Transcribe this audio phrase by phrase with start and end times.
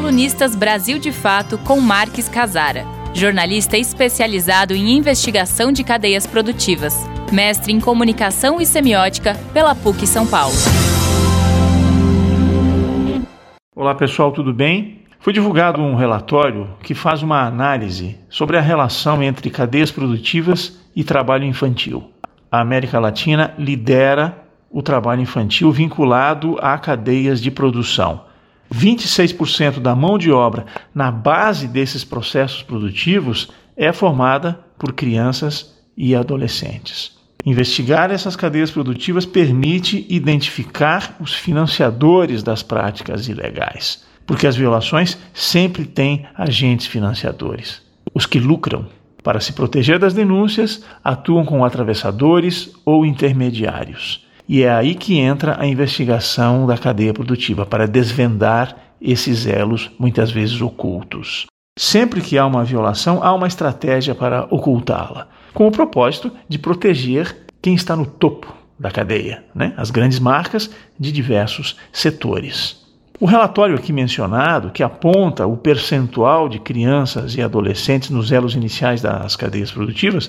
[0.00, 6.94] Colunistas Brasil de Fato com Marques Casara, jornalista especializado em investigação de cadeias produtivas,
[7.30, 10.54] mestre em comunicação e semiótica pela PUC São Paulo.
[13.76, 15.02] Olá pessoal, tudo bem?
[15.18, 21.04] Foi divulgado um relatório que faz uma análise sobre a relação entre cadeias produtivas e
[21.04, 22.10] trabalho infantil.
[22.50, 28.29] A América Latina lidera o trabalho infantil vinculado a cadeias de produção.
[28.72, 36.14] 26% da mão de obra na base desses processos produtivos é formada por crianças e
[36.14, 37.18] adolescentes.
[37.44, 45.86] Investigar essas cadeias produtivas permite identificar os financiadores das práticas ilegais, porque as violações sempre
[45.86, 47.82] têm agentes financiadores.
[48.14, 48.86] Os que lucram.
[49.22, 54.26] Para se proteger das denúncias, atuam com atravessadores ou intermediários.
[54.52, 60.32] E é aí que entra a investigação da cadeia produtiva, para desvendar esses elos, muitas
[60.32, 61.46] vezes ocultos.
[61.78, 67.46] Sempre que há uma violação, há uma estratégia para ocultá-la com o propósito de proteger
[67.62, 69.72] quem está no topo da cadeia, né?
[69.76, 72.84] as grandes marcas de diversos setores.
[73.20, 79.00] O relatório aqui mencionado, que aponta o percentual de crianças e adolescentes nos elos iniciais
[79.00, 80.28] das cadeias produtivas,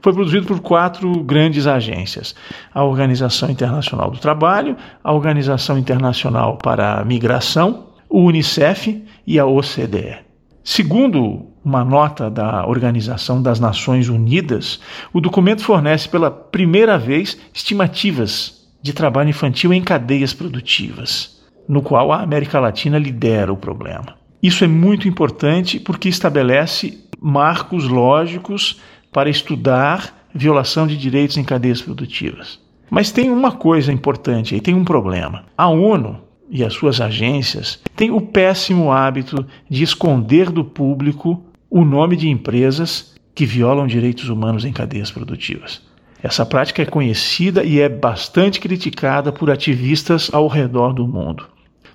[0.00, 2.34] foi produzido por quatro grandes agências:
[2.72, 9.46] a Organização Internacional do Trabalho, a Organização Internacional para a Migração, o Unicef e a
[9.46, 10.18] OCDE.
[10.64, 14.80] Segundo uma nota da Organização das Nações Unidas,
[15.12, 22.12] o documento fornece pela primeira vez estimativas de trabalho infantil em cadeias produtivas, no qual
[22.12, 24.16] a América Latina lidera o problema.
[24.42, 28.80] Isso é muito importante porque estabelece marcos lógicos
[29.12, 32.60] para estudar violação de direitos em cadeias produtivas.
[32.90, 35.44] Mas tem uma coisa importante aí, tem um problema.
[35.56, 41.84] A ONU e as suas agências têm o péssimo hábito de esconder do público o
[41.84, 45.82] nome de empresas que violam direitos humanos em cadeias produtivas.
[46.22, 51.46] Essa prática é conhecida e é bastante criticada por ativistas ao redor do mundo.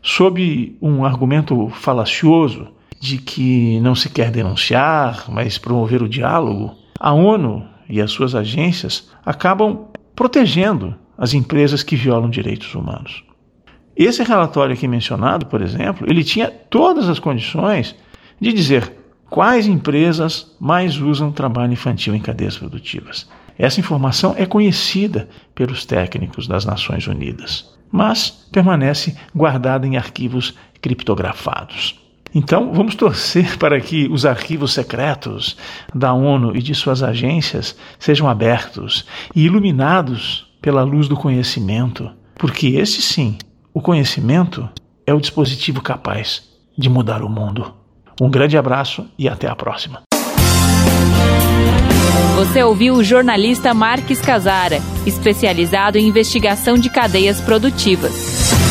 [0.01, 2.67] Sob um argumento falacioso
[2.99, 8.33] de que não se quer denunciar, mas promover o diálogo, a ONU e as suas
[8.33, 13.25] agências acabam protegendo as empresas que violam direitos humanos.
[13.93, 17.93] Esse relatório aqui mencionado, por exemplo, ele tinha todas as condições
[18.39, 18.89] de dizer
[19.29, 23.29] quais empresas mais usam trabalho infantil em cadeias produtivas.
[23.57, 32.02] Essa informação é conhecida pelos técnicos das Nações Unidas, mas permanece guardada em arquivos criptografados.
[32.35, 35.55] Então, vamos torcer para que os arquivos secretos
[35.93, 39.05] da ONU e de suas agências sejam abertos
[39.35, 43.37] e iluminados pela luz do conhecimento, porque esse sim
[43.73, 44.67] o conhecimento
[45.05, 46.43] é o dispositivo capaz
[46.77, 47.73] de mudar o mundo.
[48.21, 50.03] Um grande abraço e até a próxima.
[52.35, 58.62] Você ouviu o jornalista Marques Casara, especializado em investigação de cadeias produtivas.